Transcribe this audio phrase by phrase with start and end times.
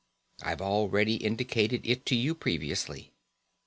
[0.41, 3.11] I've already indicated it to you previously.